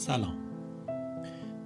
[0.00, 0.38] سلام.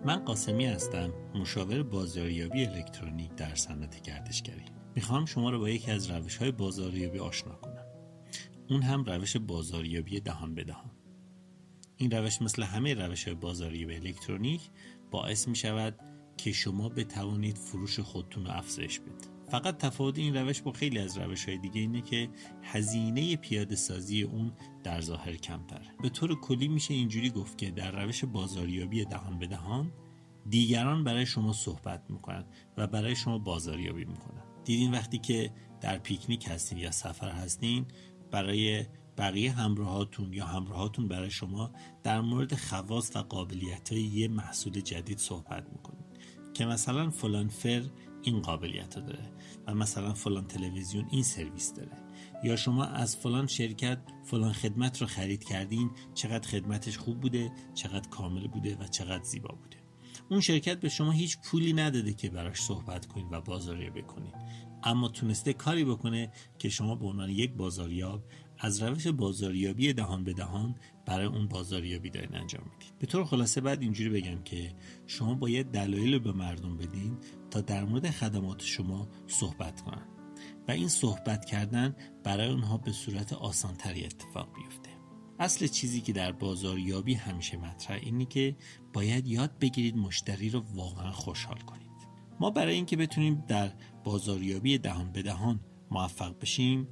[0.04, 4.64] من قاسمی هستم مشاور بازاریابی الکترونیک در صنعت گردشگری.
[4.94, 7.86] می‌خوام شما رو با یکی از روش های بازاریابی آشنا کنم.
[8.70, 10.90] اون هم روش بازاریابی دهان به دهان.
[11.96, 14.70] این روش مثل همه روش های بازاریابی الکترونیک
[15.10, 16.00] باعث می شود
[16.36, 19.33] که شما بتوانید فروش خودتون رو افزایش بدید.
[19.54, 22.28] فقط تفاوت این روش با خیلی از روش های دیگه اینه که
[22.62, 24.52] هزینه پیاده سازی اون
[24.84, 25.94] در ظاهر کمتره.
[26.02, 29.92] به طور کلی میشه اینجوری گفت که در روش بازاریابی دهان به دهان
[30.48, 32.44] دیگران برای شما صحبت می‌کنن
[32.76, 34.42] و برای شما بازاریابی می‌کنن.
[34.64, 37.86] دیدین وقتی که در پیکنیک هستین یا سفر هستین
[38.30, 38.86] برای
[39.18, 41.70] بقیه همراهاتون یا همراهاتون برای شما
[42.02, 46.04] در مورد خواص و قابلیت های یه محصول جدید صحبت می‌کنید.
[46.54, 47.82] که مثلا فلان فر
[48.24, 49.32] این قابلیت رو داره
[49.66, 51.92] و مثلا فلان تلویزیون این سرویس داره.
[52.44, 58.08] یا شما از فلان شرکت فلان خدمت رو خرید کردین چقدر خدمتش خوب بوده چقدر
[58.08, 59.76] کامل بوده و چقدر زیبا بوده.
[60.30, 64.34] اون شرکت به شما هیچ پولی نداده که براش صحبت کنید و بازاریابی بکنید
[64.82, 68.22] اما تونسته کاری بکنه که شما به عنوان یک بازاریاب
[68.58, 70.74] از روش بازاریابی دهان به دهان
[71.06, 74.74] برای اون بازاریابی دارین انجام می‌دید به طور خلاصه بعد اینجوری بگم که
[75.06, 77.16] شما باید دلایل به مردم بدین
[77.50, 80.06] تا در مورد خدمات شما صحبت کنن.
[80.68, 84.90] و این صحبت کردن برای اونها به صورت آسانتری اتفاق بیفته.
[85.38, 88.56] اصل چیزی که در بازاریابی همیشه مطرح اینه که
[88.92, 91.84] باید یاد بگیرید مشتری رو واقعا خوشحال کنید.
[92.40, 93.72] ما برای اینکه بتونیم در
[94.04, 95.60] بازاریابی دهان به دهان
[95.90, 96.88] موفق بشیم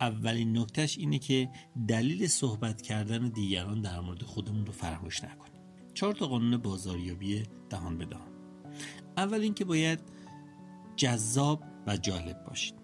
[0.00, 1.50] اولین نکتهش اینه که
[1.88, 5.60] دلیل صحبت کردن دیگران در مورد خودمون رو فراموش نکنیم.
[5.94, 8.28] چهار تا قانون بازاریابی دهان به دهان.
[9.16, 10.00] اول اینکه باید
[10.96, 12.74] جذاب و جالب باشید.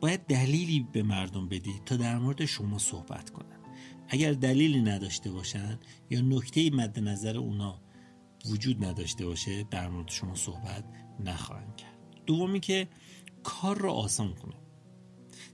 [0.00, 3.60] باید دلیلی به مردم بدید تا در مورد شما صحبت کنند.
[4.08, 5.78] اگر دلیلی نداشته باشند
[6.10, 7.80] یا نکته مد نظر اونا
[8.50, 10.84] وجود نداشته باشه در مورد شما صحبت
[11.20, 11.98] نخواهند کرد.
[12.26, 12.88] دومی که
[13.42, 14.54] کار رو آسان کنه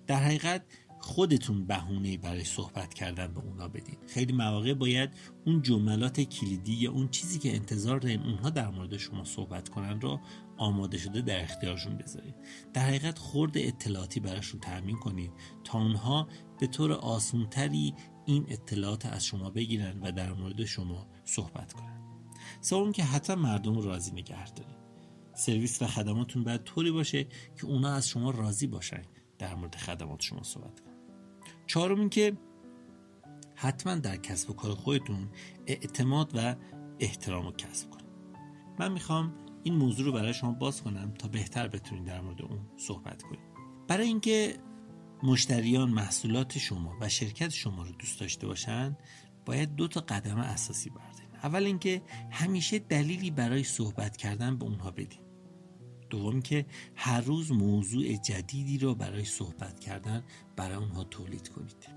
[0.07, 0.65] در حقیقت
[1.03, 3.97] خودتون بهونه برای صحبت کردن به اونا بدین.
[4.07, 5.11] خیلی مواقع باید
[5.47, 10.01] اون جملات کلیدی یا اون چیزی که انتظار دارین اونها در مورد شما صحبت کنن
[10.01, 10.21] رو
[10.57, 12.35] آماده شده در اختیارشون بذارید
[12.73, 15.33] در حقیقت خورد اطلاعاتی براشون تأمین کنید
[15.65, 16.29] تا اونها
[16.61, 17.95] به طور آسونتری
[18.27, 22.03] این اطلاعات از شما بگیرن و در مورد شما صحبت کنن.
[22.61, 24.83] سوم که حتی مردم راضی نگه دارید
[25.35, 29.03] سرویس و خدماتون باید طوری باشه که اونا از شما راضی باشن.
[29.43, 30.95] در مورد خدمات شما صحبت کنن
[31.67, 32.37] چهارم این که
[33.55, 35.29] حتما در کسب و کار خودتون
[35.67, 36.57] اعتماد و
[37.01, 38.07] احترام رو کسب کنید.
[38.79, 42.61] من می‌خوام این موضوع رو برای شما باز کنم تا بهتر بتونید در مورد اون
[42.77, 43.41] صحبت کنید.
[43.89, 44.57] برای اینکه
[45.23, 48.97] مشتریان محصولات شما و شرکت شما رو دوست داشته باشن
[49.45, 51.35] باید دو تا قدم اساسی بردارید.
[51.43, 55.32] اول اینکه همیشه دلیلی برای صحبت کردن به اونها بدین.
[56.13, 60.23] دوم که هر روز موضوع جدیدی را برای صحبت کردن
[60.57, 61.89] برای اونها تولید کنید.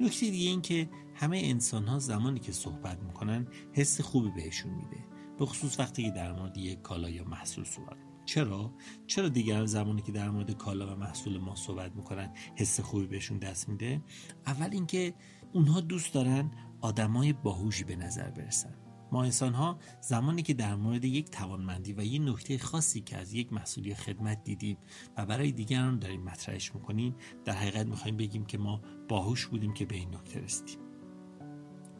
[0.00, 5.04] نکته دیگه این که همه انسان ها زمانی که صحبت می‌کنن حس خوبی بهشون میده.
[5.38, 8.74] به خصوص وقتی که در مورد یک کالا یا محصول صحبت چرا؟
[9.06, 13.38] چرا دیگر زمانی که در مورد کالا و محصول ما صحبت می‌کنن حس خوبی بهشون
[13.38, 14.02] دست میده؟
[14.46, 15.14] اول اینکه
[15.52, 18.81] اونها دوست دارن آدمای باهوشی به نظر برسن.
[19.12, 23.34] ما انسان ها زمانی که در مورد یک توانمندی و یک نکته خاصی که از
[23.34, 24.76] یک محصول خدمت دیدیم
[25.16, 27.14] و برای دیگران داریم مطرحش می‌کنیم
[27.44, 30.78] در حقیقت می‌خوایم بگیم که ما باهوش بودیم که به این نکته رسیدیم.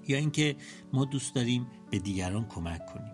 [0.09, 0.57] یا اینکه
[0.93, 3.13] ما دوست داریم به دیگران کمک کنیم.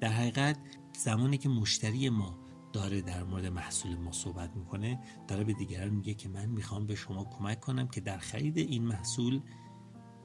[0.00, 0.58] در حقیقت
[0.98, 2.38] زمانی که مشتری ما
[2.72, 6.94] داره در مورد محصول ما صحبت می‌کنه داره به دیگران میگه که من می‌خوام به
[6.94, 9.40] شما کمک کنم که در خرید این محصول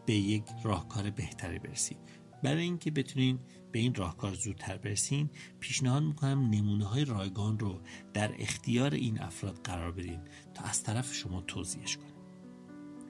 [0.05, 2.20] به یک راهکار بهتری برسید.
[2.44, 3.40] برای اینکه بتونین
[3.72, 5.29] به این راهکار زودتر برسین
[5.59, 7.82] پیشنهاد می‌کنم نمونه های رایگان رو
[8.14, 10.20] در اختیار این افراد قرار بدین
[10.53, 12.11] تا از طرف شما توضیحش کنیم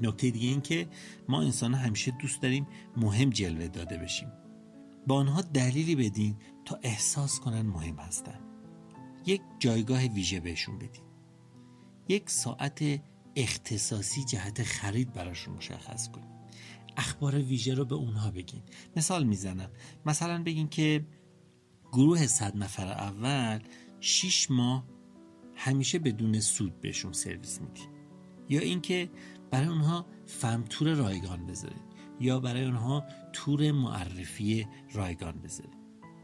[0.02, 0.88] نکته دیگه این که
[1.30, 2.68] ما انسان همیشه دوست داریم
[2.98, 4.32] مهم جلوه داده بشیم.
[5.08, 6.36] با آنها دلیلی بدین
[6.66, 8.40] تا احساس کنن مهم هستن.
[9.26, 11.04] یک جایگاه ویژه بهشون بدین.
[12.08, 13.02] یک ساعت
[13.36, 16.41] اختصاصی جهت خرید براشون مشخص کنید
[16.98, 18.62] اخبار ویژه رو به اونها بگین.
[18.96, 19.70] مثال می‌زنم.
[20.06, 21.06] مثلا بگین که
[21.92, 23.60] گروه صد نفر اول
[24.00, 24.86] 6 ماه
[25.56, 27.88] همیشه بدون سود بهشون سرویس میدین.
[28.50, 29.10] یا اینکه
[29.52, 33.04] برای اونها فهم تور رایگان بذارید یا برای اونها
[33.34, 35.82] تور معرفی رایگان بذارید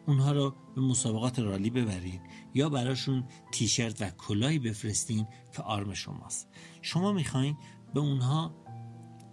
[0.08, 2.22] اونها رو به مسابقات رالی ببرین.
[2.54, 6.48] یا براشون تیشرت و کلاهی بفرستین که آرم شماست.
[6.82, 7.58] شما می‌خواین
[7.94, 8.56] به اونها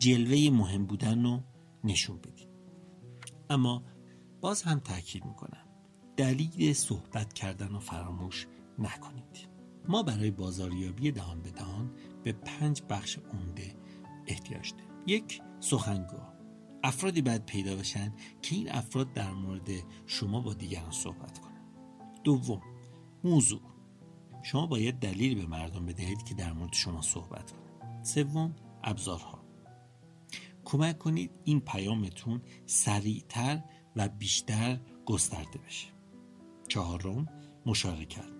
[0.04, 1.40] جلوه مهم بودن رو
[1.84, 2.48] نشون بدید
[3.50, 3.84] اما
[4.40, 5.66] باز هم تاکید می‌کنم
[6.16, 8.46] دلیل صحبت کردن رو فراموش
[8.78, 9.48] نکنید.
[9.88, 11.90] ما برای بازاریابی دهان به دهان
[12.22, 13.76] به پنج بخش عمده
[14.26, 14.88] احتیاج داریم.
[15.06, 16.34] یک سخنگاه
[16.82, 18.12] افرادی باید پیدا بشن
[18.42, 19.68] که این افراد در مورد
[20.06, 21.70] شما با دیگران صحبت کنند.
[22.24, 22.62] دوم
[23.24, 23.60] موضوع.
[24.42, 28.04] شما باید دلیل به مردم بدهید که در مورد شما صحبت کنند.
[28.04, 29.43] سوم ابزارها.
[30.64, 33.62] کمک کنید این پیامتون سریعتر
[33.96, 35.88] و بیشتر گسترده بشه.
[36.68, 37.26] چهارم
[37.66, 38.30] مشارکت.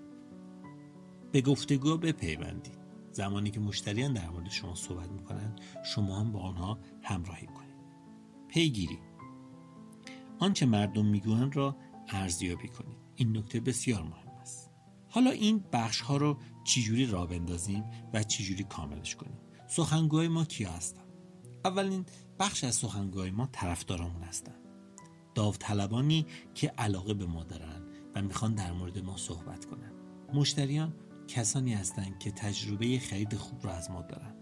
[1.32, 2.78] به گفتگو بپیوندید.
[3.12, 7.74] زمانی که مشتریان در مورد شما صحبت می‌کنند شما هم با آنها همراهی کنید.
[8.48, 8.98] پیگیری.
[10.38, 11.76] آنچه مردم می‌گویند را
[12.08, 12.96] ارزیابی کنید.
[13.14, 14.70] این نکته بسیار مهم است.
[15.08, 20.70] حالا این بخش ها رو چجوری را بندازیم و چجوری کاملش کنیم؟ سخنگوی ما کیا
[20.70, 21.03] هستند
[21.64, 22.06] اولین
[22.38, 24.64] بخش از سخنگوی ما طرفدارامون هستند
[25.34, 27.82] داوطلبانی که علاقه به ما دارن
[28.14, 29.92] و می‌خوان در مورد ما صحبت کنن.
[30.34, 30.94] مشتریان
[31.28, 34.34] کسانی هستند که تجربه خرید خوب را از ما دارن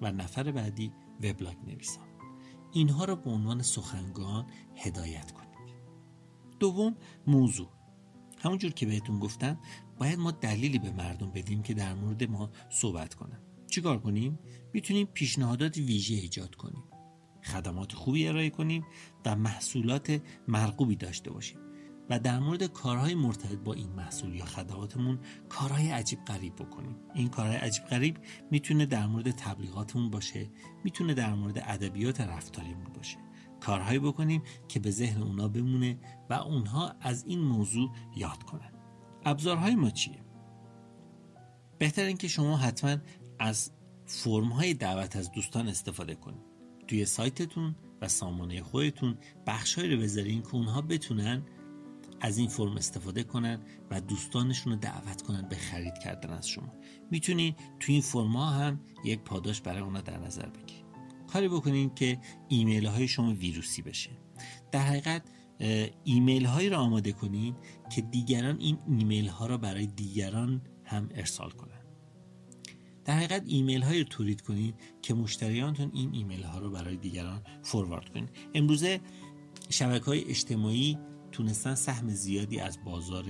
[0.00, 0.92] و نفر بعدی
[1.22, 2.08] وبلاگ نویسان.
[2.72, 4.46] اینها را به عنوان سخنگان
[4.76, 5.52] هدایت کنید.
[6.60, 6.96] دوم
[7.26, 7.68] موضوع.
[8.38, 9.58] همونجور که بهتون گفتم
[9.98, 13.40] باید ما دلیلی به مردم بدیم که در مورد ما صحبت کنن.
[13.72, 14.38] چیکار کنیم؟
[14.72, 16.84] می‌تونیم پیشنهادات ویژه ایجاد کنیم.
[17.44, 18.84] خدمات خوبی ارائه کنیم
[19.26, 21.58] و محصولات مرغوبی داشته باشیم.
[22.10, 26.96] و در مورد کارهای مرتبط با این محصول یا خدماتمون کارهای عجیب غریب بکنیم.
[27.14, 28.18] این کارهای عجیب غریب
[28.50, 30.50] می‌تونه در مورد تبلیغاتمون باشه
[30.84, 33.18] می‌تونه در مورد ادبیات رفتاریمون باشه.
[33.60, 35.98] کارهایی بکنیم که به ذهن اونا بمونه
[36.30, 38.72] و اونها از این موضوع یاد کنن.
[39.24, 40.22] ابزارهای ما چیه؟
[41.78, 42.96] بهتر اینکه شما حتما
[43.42, 43.70] از
[44.06, 46.42] فرم های دعوت از دوستان استفاده کنید.
[46.88, 51.42] توی سایتتون و سامانه خودتون بخشهایی رو بذارین که اونها بتونن
[52.20, 53.60] از این فرم استفاده کنن
[53.90, 56.72] و دوستانشون رو دعوت کنن به خرید کردن از شما.
[57.10, 60.84] می‌تونید تو این فرم ها هم یک پاداش برای اونا در نظر بگیرید
[61.32, 62.18] کاری بکنین که
[62.48, 64.10] ایمیل های شما ویروسی بشه.
[64.72, 65.22] در حقیقت
[66.04, 67.56] ایمیل هایی رو آماده کنین
[67.94, 71.71] که دیگران این ایمیل ها را برای دیگران هم ارسال کنن.
[73.04, 77.42] در حقیقت ایمیل های رو تولید کنید که مشتریانتون این ایمیل ها رو برای دیگران
[77.62, 79.00] forward کنید امروزه
[79.70, 80.98] شبکه های اجتماعی
[81.32, 83.24] تونستن سهم زیادی از بازار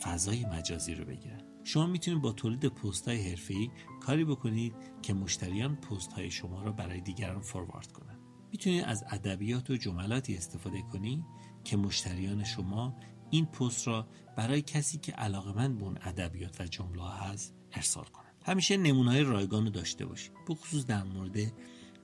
[0.00, 3.70] فضای مجازی رو بگیرن شما می‌تونید با تولید پست های حرفه‌ای
[4.00, 8.18] کاری بکنید که مشتریان پست های شما را برای دیگران فوروارد کنند.
[8.52, 11.24] می‌تونید از ادبیات و جملاتی استفاده کنید
[11.64, 12.96] که مشتریان شما
[13.30, 18.31] این پست را برای کسی که علاقمند به اون ادبیات و جمله هست ارسال کنند.
[18.44, 21.52] همیشه نمونه های رایگان رو داشته باشید بخصوص در مورد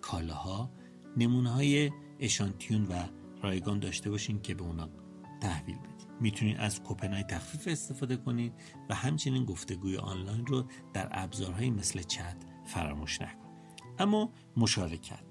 [0.00, 0.70] کالاها
[1.16, 1.90] نمونه های
[2.20, 2.94] اشانتیون و
[3.42, 4.88] رایگان داشته باشین که به اونا
[5.40, 8.52] تحویل بدید می‌تونید از کوپن تخفیف استفاده کنید
[8.88, 13.48] و همچنین گفتگوی آنلاین رو در ابزارهایی مثل چت فراموش نکنید
[13.98, 15.24] اما مشارکت.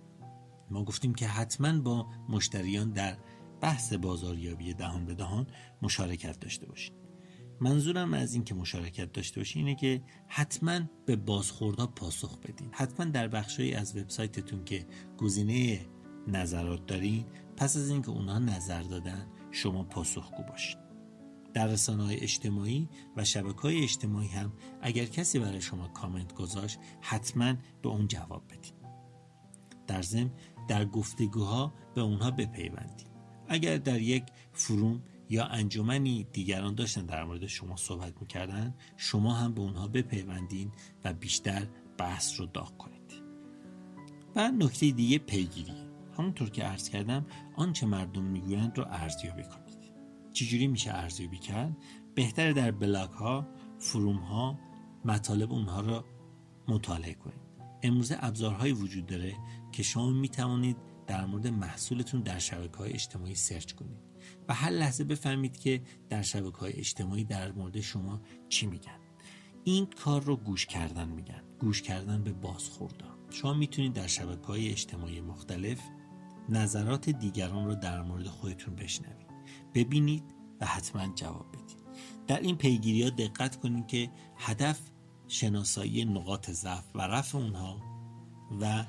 [0.72, 3.18] ما گفتیم که حتما با مشتریان در
[3.62, 5.48] بحث بازاریابی دهان به دهان
[5.82, 6.97] مشارکت داشته باشید
[7.62, 12.70] منظورم از اینکه مشارکت داشته باشی اینه که حتما به بازخوردها پاسخ بدین.
[12.72, 14.86] حتما در بخشی از وبسایتتون که
[15.18, 15.80] گزینه
[16.28, 17.26] نظرات دارین
[17.58, 20.78] پس از اینکه اونها نظر دادن شما پاسخگو باشید
[21.54, 26.80] در رسانه های اجتماعی و شبکه های اجتماعی هم اگر کسی برای شما کامنت گذاشت
[27.02, 28.74] حتما به اون جواب بدین.
[29.88, 30.32] در ضمن
[30.68, 33.08] در گفتگوها به اونها بپیوندید
[33.48, 34.24] اگر در یک
[34.54, 40.72] فروم یا انجمنی دیگران داشتن در مورد شما صحبت می‌کردن شما هم به اونها بپیوندین
[41.04, 41.68] و بیشتر
[41.98, 43.14] بحث رو داغ کنید.
[44.36, 45.88] و نکته دیگه پیگیری.
[46.18, 49.78] همونطور که عرض کردم آنچه مردم می‌گویند رو ارزیابی کنید.
[50.34, 51.78] چجوری میشه ارزیابی کرد؟
[52.16, 53.48] بهتر در بلاگ ها
[53.80, 54.60] فروم ها
[55.06, 56.04] مطالب اونها رو
[56.68, 57.48] مطالعه کنید.
[57.84, 59.36] امروزه ابزارهایی وجود داره
[59.72, 64.07] که شما می‌توانید در مورد محصولتون در شبکه های اجتماعی سرچ کنید.
[64.48, 69.00] و هر لحظه بفهمید که در شبکه های اجتماعی در مورد شما چی میگن.
[69.64, 71.44] این کار رو گوش کردن میگن.
[71.60, 75.80] گوش کردن به بازخوردها شما می‌تونید در شبکه های اجتماعی مختلف
[76.50, 79.28] نظرات دیگران رو در مورد خودتون بشنوید.
[79.74, 80.24] ببینید
[80.62, 81.78] و حتما جواب بدید.
[82.28, 84.80] در این پیگیری ها دقت کنید که هدف
[85.28, 87.82] شناسایی نقاط ضعف و رفع اونها
[88.62, 88.86] و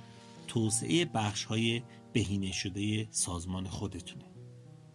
[0.48, 4.37] توسعه بخش های بهینه شده سازمان خودتونه.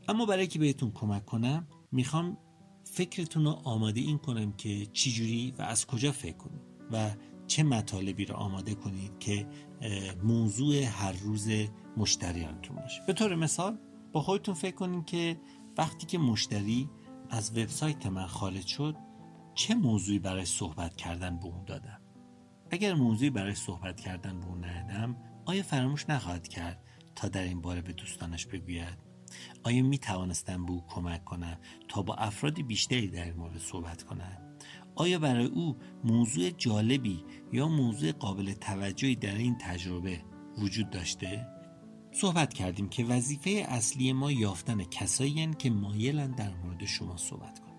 [0.07, 2.37] اما برای که بهتون کمک کنم می‌خوام
[2.83, 7.11] فکرتون رو آماده این کنم که چجوری و از کجا فکر کنید و
[7.47, 9.47] چه مطالبی رو آماده کنید که
[10.23, 11.49] موضوع هر روز
[11.97, 13.01] مشتریانتون باشه.
[13.07, 13.77] به طور مثال
[14.11, 15.39] با خودتون فکر کنید که
[15.77, 16.89] وقتی که مشتری
[17.29, 18.95] از وبسایت من خارج شد
[19.55, 22.01] چه موضوعی برای صحبت کردن به اون دادم؟
[22.71, 26.83] اگر موضوعی برای صحبت کردن به اون ندادم آیا فراموش نخواهد کرد
[27.15, 28.97] تا در این باره به دوستانش بگوید
[29.63, 34.03] آیا می توانستم به او کمک کنم تا با افراد بیشتری در این مورد صحبت
[34.03, 34.37] کنم؟
[34.95, 40.21] آیا برای او موضوع جالبی یا موضوع قابل توجهی در این تجربه
[40.57, 41.47] وجود داشته؟
[42.11, 47.73] صحبت کردیم که وظیفه اصلی ما یافتن کسایی که مایلن در مورد شما صحبت کنند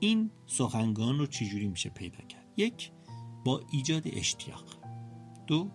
[0.00, 2.90] این سخنگان رو چجوری میشه پیدا کرد؟ یک
[3.44, 4.64] با ایجاد اشتیاق.
[5.46, 5.70] دو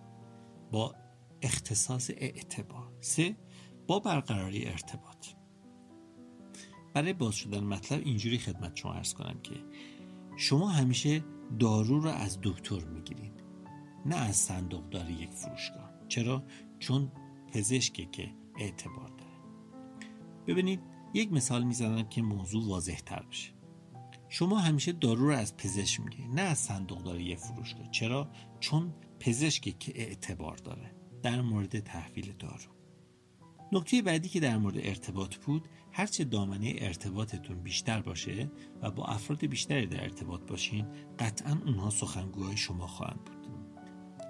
[0.72, 0.94] با
[1.42, 2.92] اختصاص اعتبار.
[3.00, 3.36] سه
[3.88, 5.26] با برقراری ارتباط.
[6.94, 9.54] برای باز شدن مطلب اینجوری خدمت شما ارز کنم که
[10.36, 11.24] شما همیشه
[11.58, 13.32] دارو رو از دکتر می‌گیرید
[14.06, 15.90] نه از صندوقدار یک فروشگاه.
[16.08, 16.44] چرا؟
[16.78, 17.12] چون
[17.52, 19.38] پزشکه که اعتبار داره.
[20.46, 20.80] ببینید
[21.14, 23.52] یک مثال می‌زنم که موضوع واضح تر بشه.
[24.28, 27.90] شما همیشه دارو رو از پزشک می‌گیرید نه از صندوقدار یک فروشگاه.
[27.90, 28.30] چرا؟
[28.60, 32.77] چون پزشکه که اعتبار داره در مورد تحویل دارو.
[33.72, 38.50] نکته بعدی که در مورد ارتباط بود هرچه دامنه ارتباطتون بیشتر باشه
[38.82, 40.86] و با افراد بیشتری در ارتباط باشین
[41.18, 43.38] قطعا اونها سخنگوهای شما خواهند بود.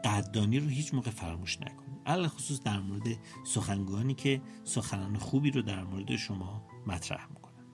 [0.04, 3.06] قدردانی رو هیچ موقع فراموش نکنید علل خصوص در مورد
[3.44, 7.64] سخنگوانی که سخنان خوبی رو در مورد شما مطرح می‌کنن.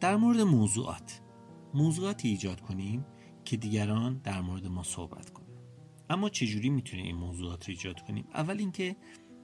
[0.00, 1.20] در مورد موضوعات.
[1.74, 3.06] موضوعاتی ایجاد کنیم
[3.44, 5.37] که دیگران در مورد ما صحبت کنند
[6.10, 8.96] اما چجوری می‌تونیم این موضوعات رو ایجاد کنیم؟ اول اینکه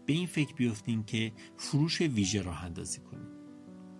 [0.07, 3.29] به این فکر بیفتیم که فروش ویژه راه اندازی کنیم.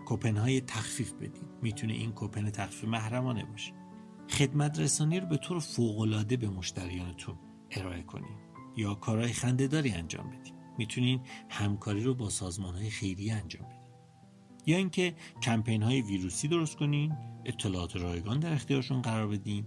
[0.07, 1.49] کوپن های تخفیف بدیم.
[1.63, 3.73] می‌تونه این کوپن تخفیف محرمانه باشه.
[4.31, 7.39] خدمت رسانی رو به طور فوقالعاده به مشتریانتون
[7.71, 8.39] ارائه کنیم.
[8.77, 10.55] یا کارهای خندهداری انجام بدیم.
[10.79, 13.85] می‌تونین همکاری رو با سازمان های خیریه انجام بدیم
[14.67, 19.67] یا اینکه کمپین های ویروسی درست کنین اطلاعات رایگان در اختیارشون قرار بدین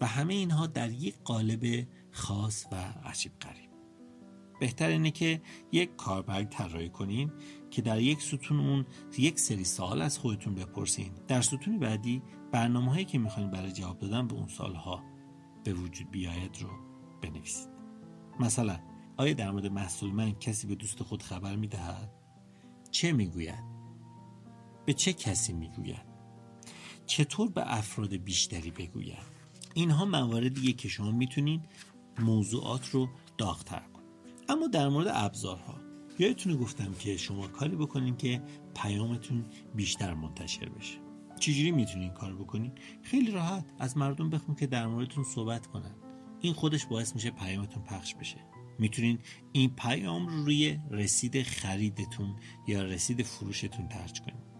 [0.00, 3.70] و همه اینها در یک قالب خاص و عجیب غریب.
[4.60, 5.42] بهتر اینه که
[5.72, 7.32] یک کاربرگ طراحی کنین
[7.70, 8.86] که در یک ستون اون
[9.18, 11.12] یک سری سوال از خودتون بپرسین.
[11.28, 15.02] در ستون بعدی برنامه هایی که می‌خواین برای جواب دادن به اون سالها
[15.64, 16.68] به وجود بیاید رو
[17.22, 17.68] بنویسید.
[18.40, 18.78] مثلا
[19.16, 22.12] آیا در مورد محصول من کسی به دوست خود خبر می‌دهد؟
[22.90, 23.64] چه می‌گوید؟
[24.86, 26.14] به چه کسی می‌گوید؟
[27.06, 29.34] چطور به افراد بیشتری بگوید؟
[29.74, 31.60] اینها مواردیه که شما می‌تونید
[32.18, 34.04] موضوعات رو داغتر کنید
[34.48, 35.80] اما در مورد ابزارها
[36.18, 38.42] یادتونه گفتم که شما کاری بکنین که
[38.74, 39.44] پیامتون
[39.74, 40.98] بیشتر منتشر بشه.
[41.40, 45.94] چجوری می‌تونین کار بکنین؟ خیلی راحت از مردم بخون که در موردتون صحبت کنن.
[46.40, 48.36] این خودش باعث میشه پیامتون پخش بشه.
[48.78, 49.18] می‌تونین
[49.52, 52.36] این پیام رو روی رسید خریدتون
[52.68, 54.54] یا رسید فروشتون ترج کنید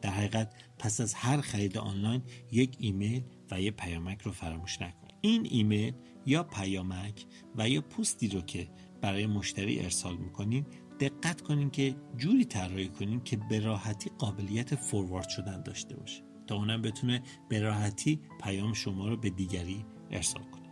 [0.00, 5.07] در حقیقت پس از هر خرید آنلاین یک ایمیل و یک پیامک رو فراموش نکنید
[5.20, 5.94] این ایمیل
[6.26, 8.68] یا پیامک و یا پستی رو که
[9.00, 10.66] برای مشتری ارسال می‌کنین
[11.00, 16.56] دقت کنین که جوری طراحی کنین که به راحتی قابلیت فوروارد شدن داشته باشه تا
[16.56, 20.68] اونم بتونه به راحتی پیام شما رو به دیگری ارسال کنه.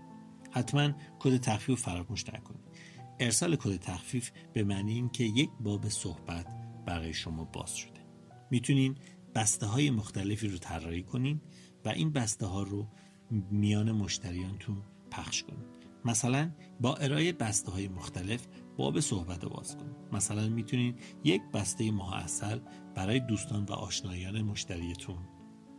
[0.50, 2.67] حتما کد تخفیف فراموش نکنید
[3.21, 6.47] ارسال کد تخفیف به معنی این که یک باب صحبت
[6.87, 8.00] برای شما باز شده.
[8.50, 8.99] می‌تونین
[9.35, 11.41] بسته های مختلفی رو طراحی کنین
[11.85, 12.88] و این بسته ها رو
[13.30, 19.97] میان مشتریانتون پخش کنید مثلا با ارائه بسته های مختلف باب صحبت رو باز کنید
[20.12, 22.61] مثلا می‌تونید یک بسته ماه اصل
[22.95, 25.18] برای دوستان و آشنایان مشتریتون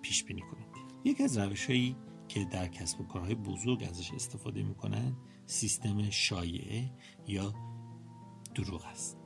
[0.02, 0.68] پیش بینی کنید.
[1.06, 1.96] یک از روش هایی
[2.28, 6.92] که در کسب و کارهای بزرگ ازش استفاده می‌کنن سیستم شایعه
[7.28, 7.54] یا
[8.56, 9.18] دروغ است.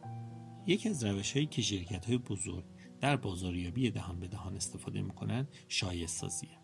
[0.68, 2.66] یکی از روش هایی که شرکت های بزرگ
[3.00, 6.61] در بازاریابی دهان به دهان استفاده می‌کنن شایع سازیه.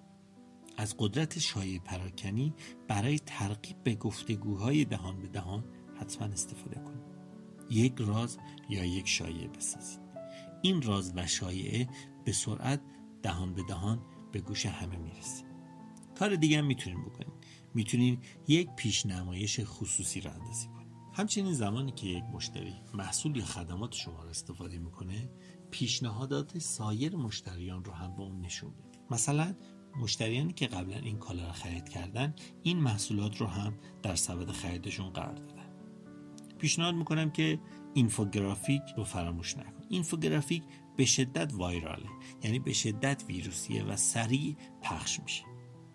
[0.78, 2.54] از قدرت شایع پراکنی
[2.88, 5.64] برای ترغیب به گفتگوهای دهان به دهان
[6.00, 7.08] حتما استفاده کنید.
[7.70, 8.38] یک راز
[8.70, 10.00] یا یک شایعه بسازید.
[10.62, 11.88] این راز و شایعه
[12.26, 12.82] به سرعت
[13.24, 15.44] دهان به دهان به گوش همه می‌رسه.
[16.20, 17.34] کار دیگه هم می‌تونین بکنید
[17.74, 20.88] می‌تونین یک پیشنمایش خصوصی را اندازی کنید.
[21.14, 25.30] همچنین زمانی که یک مشتری محصول یا خدمات شما را استفاده می‌کنه
[25.72, 29.56] پیشنهادات سایر مشتریان رو هم به اون نشون بدید مثلا
[30.00, 33.74] مشتریانی که قبلا این کالا را خرید کردن این محصولات رو هم
[34.04, 35.68] در سبد خریدشون قرار دادن.
[36.58, 37.60] پیشنهاد می‌کنم که
[37.94, 39.84] اینفوگرافیک رو فراموش نکن.
[39.90, 40.64] اینفوگرافیک
[40.98, 42.10] به شدت وایراله
[42.44, 45.44] یعنی به شدت ویروسیه و سریع پخش میشه.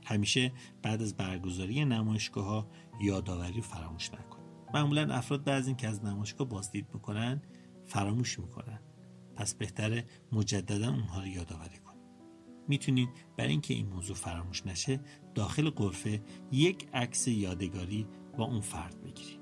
[0.05, 2.69] همیشه بعد از برگزاری نمایشگاه ها
[3.03, 4.39] یادآوری رو فراموش نکن.
[4.75, 7.43] معمولا افراد بعد از اینکه از نمایشگاه بازدید می‌کنن
[7.87, 8.81] فراموش می‌کنن.
[9.37, 11.79] پس بهتره مجددا اونها رو یادآوری
[12.69, 15.00] می‌تونید برای اینکه این موضوع فراموش نشه
[15.35, 18.07] داخل قرفه یک عکس یادگاری
[18.38, 19.40] با اون فرد بگیرید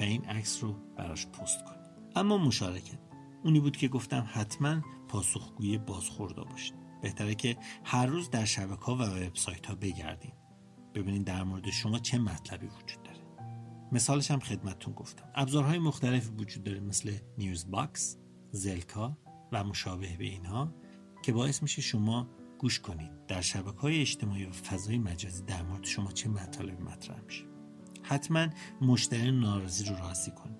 [0.00, 1.78] و این عکس رو براش پست کنید.
[2.16, 2.98] اما مشارکت.
[3.44, 6.74] اونی بود که گفتم حتما پاسخگوی بازخوردا باشید.
[7.02, 10.32] بهتره که هر روز در شبکه ها و وبسایت ها بگردیم
[10.94, 13.18] ببینید در مورد شما چه مطلبی وجود داره.
[13.92, 15.24] مثالش هم خدمتتون گفتم.
[15.34, 18.16] ابزارهای مختلفی وجود داره مثل نیوز باکس
[18.50, 19.18] زلکا
[19.52, 20.74] و مشابه به اینها.
[21.28, 23.26] که باعث میشه شما گوش کنید.
[23.26, 27.44] در شبکه های اجتماعی و فضای مجازی در مورد شما چه مطالبی مطرح میشه؟
[28.02, 28.48] حتما
[28.80, 30.58] مشتری ناراضی رو راضی کنید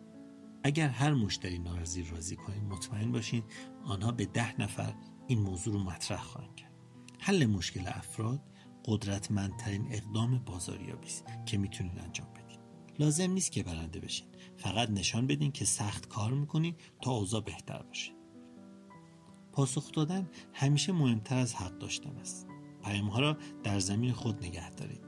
[0.62, 3.42] اگر هر مشتری ناراضی راضی کنید مطمئن باشین
[3.84, 4.94] آنها به ده نفر
[5.26, 6.72] این موضوع رو مطرح خواهند کرد.
[7.18, 8.42] حل مشکل افراد
[8.84, 12.58] قدرتمندترین اقدام بازاریابی است که می‌تونید انجام بدید.
[12.98, 14.26] لازم نیست که برنده بشین.
[14.56, 18.17] فقط نشان بدین که سخت کار می‌کنید تا اوضاع بهتر باشه.
[19.58, 22.46] پاسخ دادن همیشه مهمتر از حق داشتن است.
[22.84, 25.00] پیامها را در زمین خود نگه دارید.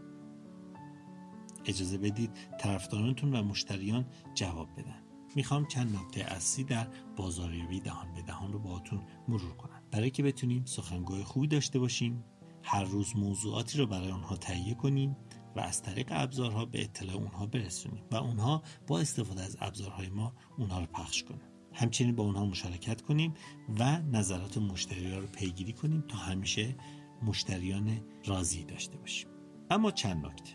[1.65, 5.03] اجازه بدید طرفدارانتون و مشتریان جواب بدن.
[5.37, 9.83] می‌خوام چند نکته اصلی در بازاریابی دهان به دهان رو باهاتون مرور کنم.
[9.91, 12.25] برای که بتونیم سخنگوی خوبی داشته باشیم
[12.63, 15.17] هر روز موضوعاتی رو برای آنها تهیه کنیم
[15.57, 20.35] و از طریق ابزارها به اطلاع اونها برسونیم و اونها با استفاده از ابزارهای ما
[20.59, 23.35] اونها رو پخش کنیم همچنین با اونها مشارکت کنیم
[23.79, 26.77] و نظرات مشتری رو پیگیری کنیم تا همیشه
[27.23, 29.29] مشتریان راضی داشته باشیم.
[29.71, 30.51] اما چند نکته.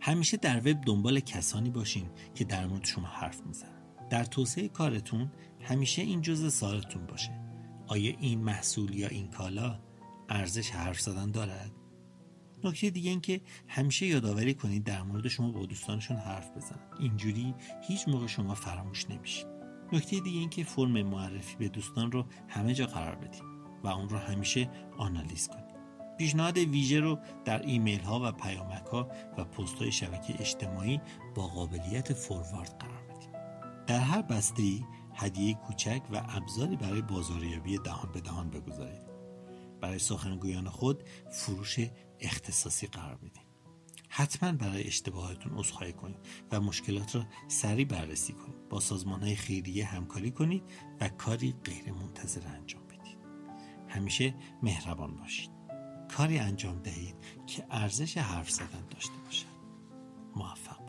[0.00, 3.82] همیشه در وب دنبال کسانی باشین که در مورد شما حرف می‌زنن.
[4.10, 7.40] در توسعه کارتون همیشه این جزء سالتون باشه.
[7.86, 9.80] آیا این محصول یا این کالا
[10.28, 11.72] ارزش حرف زدن دارد؟
[12.64, 16.78] نکته دیگه این که همیشه یادآوری کنید در مورد شما با دوستانشون حرف بزنن.
[17.00, 17.54] اینجوری
[17.88, 19.46] هیچ موقع شما فراموش نمیشید.
[19.92, 23.42] نکته دیگه این که فرم معرفی به دوستان رو همه جا قرار بدید
[23.84, 25.70] و اون رو همیشه آنالیز کنید.
[26.18, 31.00] پیشنهاد ویژه رو در ایمیل ها و پیامک ها و پست های شبکه اجتماعی
[31.34, 33.30] با قابلیت فوروارد قرار بدید.
[33.86, 34.62] در هر بسته
[35.14, 39.10] هدیه کوچک و ابزاری برای بازاریابی دهان به دهان بگذارید.
[39.80, 41.78] برای سخنگویان خود فروش
[42.20, 43.50] اختصاصی قرار بدید
[44.12, 46.16] حتما برای اشتباهاتون عذرخواهی کنید
[46.52, 48.68] و مشکلات را سریع بررسی کنید.
[48.68, 50.62] با سازمان های خیریه همکاری کنید
[51.00, 53.18] و کاری غیر منتظر انجام بدید.
[53.88, 55.50] همیشه مهربان باشید.
[56.16, 59.46] کاری انجام دهید که ارزش حرف زدن داشته باشد.
[60.36, 60.79] موفق